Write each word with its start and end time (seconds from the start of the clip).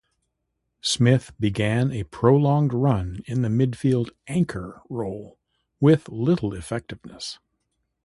Smith 0.81 1.31
began 1.39 1.91
a 1.91 2.05
prolonged 2.05 2.73
run 2.73 3.21
in 3.27 3.43
the 3.43 3.49
midfield 3.49 4.09
'anchor' 4.25 4.81
role, 4.89 5.37
with 5.79 6.09
little 6.09 6.55
effectiveness. 6.55 7.37